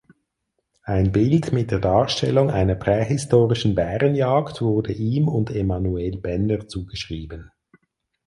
Ein 0.81 1.11
Bild 1.11 1.51
mit 1.53 1.69
der 1.69 1.77
Darstellung 1.77 2.49
einer 2.49 2.73
prähistorischen 2.73 3.75
Bärenjagd 3.75 4.59
wurde 4.59 4.93
ihm 4.93 5.27
und 5.27 5.51
Emmanuel 5.51 6.17
Benner 6.17 6.67
zugeschrieben. 6.67 7.51